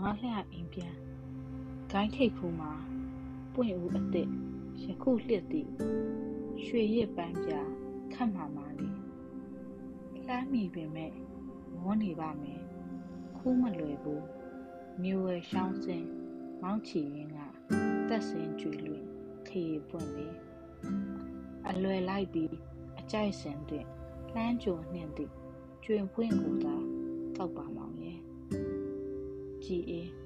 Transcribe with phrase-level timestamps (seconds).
[0.00, 0.10] လှ
[0.52, 0.94] အိမ်ပြန်
[1.90, 2.72] ဂိုင်းထိတ်ဖူးမှာ
[3.54, 4.28] ပွင့်ဦးအစ်စ်
[4.82, 5.68] ယခုလျက်သည်
[6.64, 7.52] ရွှေရစ်ပန်းပြ
[8.12, 8.88] ခတ်မှမာလီ
[10.26, 11.12] လှမ်းမိပင်မဲ့
[11.74, 12.62] မောနေပါမယ်
[13.36, 14.24] ခူးမလွယ်ဘူး
[15.02, 16.04] မြို့ဝဲရှောင်းစင်
[16.62, 17.38] မောင်းချီရင်းက
[18.08, 19.04] တက်စင်ကျွေလွင်
[19.48, 20.28] ခရီပွင့်လေ
[21.68, 22.54] အလွယ်လိုက်ပြီး
[22.98, 23.86] အကြိုက်စင်တွင်
[24.32, 25.32] လှမ်းကြုံနှင့်သည့်
[25.84, 26.76] ကျွင်ပွင့်ကိုသာ
[27.36, 27.85] တောက်ပါမော
[29.74, 30.25] င်ရဲ့ကြည်အေးငါန